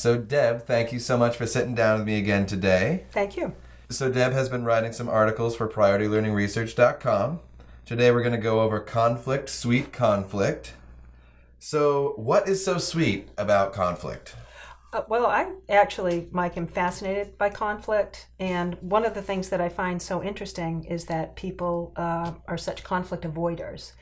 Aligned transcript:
So, 0.00 0.16
Deb, 0.16 0.62
thank 0.62 0.92
you 0.92 0.98
so 0.98 1.18
much 1.18 1.36
for 1.36 1.44
sitting 1.44 1.74
down 1.74 1.98
with 1.98 2.06
me 2.06 2.16
again 2.16 2.46
today. 2.46 3.04
Thank 3.10 3.36
you. 3.36 3.52
So, 3.90 4.10
Deb 4.10 4.32
has 4.32 4.48
been 4.48 4.64
writing 4.64 4.94
some 4.94 5.10
articles 5.10 5.54
for 5.54 5.68
PriorityLearningResearch.com. 5.68 7.40
Today, 7.84 8.10
we're 8.10 8.22
going 8.22 8.32
to 8.32 8.38
go 8.38 8.62
over 8.62 8.80
conflict, 8.80 9.50
sweet 9.50 9.92
conflict. 9.92 10.72
So, 11.58 12.14
what 12.16 12.48
is 12.48 12.64
so 12.64 12.78
sweet 12.78 13.28
about 13.36 13.74
conflict? 13.74 14.36
Uh, 14.94 15.02
well, 15.06 15.26
I 15.26 15.52
actually, 15.68 16.28
Mike, 16.32 16.56
am 16.56 16.66
fascinated 16.66 17.36
by 17.36 17.50
conflict. 17.50 18.28
And 18.38 18.78
one 18.80 19.04
of 19.04 19.12
the 19.12 19.20
things 19.20 19.50
that 19.50 19.60
I 19.60 19.68
find 19.68 20.00
so 20.00 20.22
interesting 20.22 20.84
is 20.84 21.04
that 21.04 21.36
people 21.36 21.92
uh, 21.96 22.32
are 22.48 22.56
such 22.56 22.84
conflict 22.84 23.24
avoiders. 23.24 23.92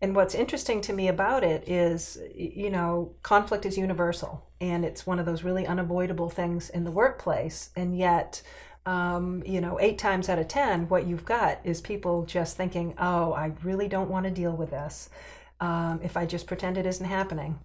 And 0.00 0.14
what's 0.14 0.34
interesting 0.34 0.80
to 0.82 0.92
me 0.92 1.08
about 1.08 1.44
it 1.44 1.68
is, 1.68 2.18
you 2.34 2.70
know, 2.70 3.14
conflict 3.22 3.64
is 3.64 3.78
universal 3.78 4.44
and 4.60 4.84
it's 4.84 5.06
one 5.06 5.18
of 5.18 5.26
those 5.26 5.42
really 5.42 5.66
unavoidable 5.66 6.28
things 6.28 6.68
in 6.70 6.84
the 6.84 6.90
workplace. 6.90 7.70
And 7.74 7.96
yet, 7.96 8.42
um, 8.86 9.42
you 9.46 9.60
know, 9.60 9.78
eight 9.80 9.98
times 9.98 10.28
out 10.28 10.38
of 10.38 10.48
10, 10.48 10.88
what 10.88 11.06
you've 11.06 11.24
got 11.24 11.60
is 11.64 11.80
people 11.80 12.24
just 12.24 12.56
thinking, 12.56 12.94
oh, 12.98 13.32
I 13.32 13.52
really 13.62 13.88
don't 13.88 14.10
want 14.10 14.24
to 14.24 14.30
deal 14.30 14.52
with 14.52 14.70
this. 14.70 15.08
Um, 15.60 16.00
if 16.02 16.16
I 16.16 16.26
just 16.26 16.46
pretend 16.46 16.76
it 16.76 16.86
isn't 16.86 17.06
happening, 17.06 17.58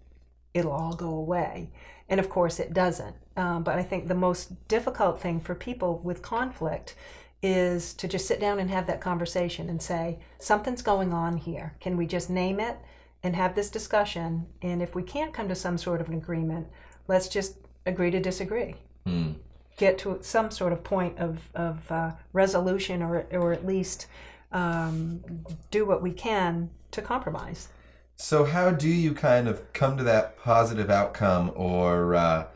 it'll 0.54 0.72
all 0.72 0.96
go 0.96 1.10
away. 1.10 1.72
And 2.08 2.20
of 2.20 2.30
course, 2.30 2.60
it 2.60 2.74
doesn't. 2.74 3.16
Um, 3.36 3.64
but 3.64 3.78
I 3.78 3.84
think 3.84 4.08
the 4.08 4.16
most 4.16 4.68
difficult 4.68 5.22
thing 5.22 5.40
for 5.40 5.56
people 5.56 6.00
with 6.00 6.22
conflict 6.22 6.96
is 7.42 7.94
to 7.94 8.08
just 8.08 8.28
sit 8.28 8.40
down 8.40 8.60
and 8.60 8.70
have 8.70 8.88
that 8.88 9.02
conversation 9.02 9.70
and 9.70 9.82
say, 9.82 10.20
something's 10.40 10.82
going 10.82 11.14
on 11.14 11.38
here. 11.38 11.76
Can 11.80 11.96
we 11.96 12.06
just 12.06 12.30
name 12.30 12.60
it 12.60 12.78
and 13.24 13.36
have 13.36 13.56
this 13.56 13.70
discussion? 13.70 14.48
And 14.62 14.82
if 14.82 14.96
we 14.96 15.04
can't 15.04 15.34
come 15.34 15.48
to 15.48 15.56
some 15.56 15.78
sort 15.78 16.02
of 16.02 16.10
an 16.10 16.16
agreement, 16.16 16.68
let's 17.08 17.30
just 17.30 17.56
agree 17.86 18.12
to 18.12 18.20
disagree. 18.20 18.76
Hmm. 19.06 19.34
Get 19.78 19.98
to 20.00 20.20
some 20.22 20.52
sort 20.52 20.74
of 20.74 20.84
point 20.84 21.18
of, 21.18 21.50
of 21.56 21.90
uh, 21.92 22.12
resolution 22.34 23.02
or, 23.02 23.26
or 23.32 23.54
at 23.54 23.66
least 23.66 24.08
um, 24.52 25.46
do 25.72 25.86
what 25.86 26.02
we 26.02 26.12
can 26.12 26.70
to 26.92 27.02
compromise. 27.02 27.70
So, 28.18 28.44
how 28.44 28.72
do 28.72 28.90
you 28.90 29.14
kind 29.14 29.48
of 29.48 29.72
come 29.72 29.96
to 29.96 30.04
that 30.04 30.38
positive 30.38 30.90
outcome 30.90 31.54
or 31.56 32.16
uh, 32.16 32.48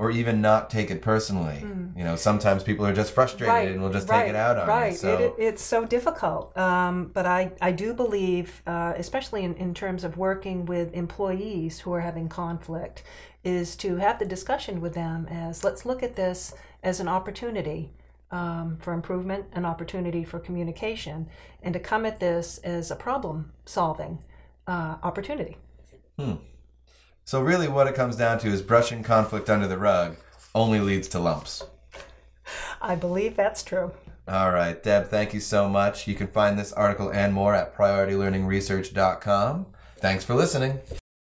or 0.00 0.10
even 0.10 0.40
not 0.40 0.70
take 0.70 0.90
it 0.90 1.02
personally. 1.02 1.60
Mm. 1.62 1.94
You 1.94 2.04
know, 2.04 2.16
sometimes 2.16 2.62
people 2.62 2.86
are 2.86 2.94
just 2.94 3.12
frustrated 3.12 3.48
right, 3.48 3.68
and 3.68 3.82
will 3.82 3.92
just 3.92 4.08
right, 4.08 4.22
take 4.22 4.30
it 4.30 4.34
out 4.34 4.56
on 4.56 4.66
you. 4.66 4.72
right. 4.72 4.92
you. 4.92 4.98
So. 4.98 5.18
It, 5.18 5.34
it's 5.36 5.62
so 5.62 5.84
difficult. 5.84 6.56
Um, 6.56 7.10
but 7.12 7.26
I, 7.26 7.52
I 7.60 7.72
do 7.72 7.92
believe, 7.92 8.62
uh, 8.66 8.94
especially 8.96 9.44
in, 9.44 9.54
in 9.56 9.74
terms 9.74 10.02
of 10.02 10.16
working 10.16 10.64
with 10.64 10.94
employees 10.94 11.80
who 11.80 11.92
are 11.92 12.00
having 12.00 12.30
conflict, 12.30 13.02
is 13.44 13.76
to 13.76 13.96
have 13.96 14.18
the 14.18 14.24
discussion 14.24 14.80
with 14.80 14.94
them 14.94 15.26
as 15.26 15.64
let's 15.64 15.84
look 15.84 16.02
at 16.02 16.16
this 16.16 16.54
as 16.82 16.98
an 16.98 17.06
opportunity. 17.06 17.92
Um, 18.32 18.76
for 18.78 18.92
improvement, 18.92 19.46
an 19.54 19.64
opportunity 19.64 20.22
for 20.22 20.38
communication, 20.38 21.26
and 21.64 21.74
to 21.74 21.80
come 21.80 22.06
at 22.06 22.20
this 22.20 22.58
as 22.58 22.92
a 22.92 22.94
problem 22.94 23.50
solving 23.64 24.20
uh, 24.68 24.98
opportunity. 25.02 25.56
Hmm. 26.16 26.34
So, 27.30 27.40
really, 27.40 27.68
what 27.68 27.86
it 27.86 27.94
comes 27.94 28.16
down 28.16 28.40
to 28.40 28.48
is 28.48 28.60
brushing 28.60 29.04
conflict 29.04 29.48
under 29.48 29.68
the 29.68 29.78
rug 29.78 30.16
only 30.52 30.80
leads 30.80 31.06
to 31.10 31.20
lumps. 31.20 31.62
I 32.82 32.96
believe 32.96 33.36
that's 33.36 33.62
true. 33.62 33.92
All 34.26 34.50
right, 34.50 34.82
Deb, 34.82 35.06
thank 35.06 35.32
you 35.32 35.38
so 35.38 35.68
much. 35.68 36.08
You 36.08 36.16
can 36.16 36.26
find 36.26 36.58
this 36.58 36.72
article 36.72 37.12
and 37.12 37.32
more 37.32 37.54
at 37.54 37.76
prioritylearningresearch.com. 37.76 39.66
Thanks 39.98 40.24
for 40.24 40.34
listening. 40.34 40.80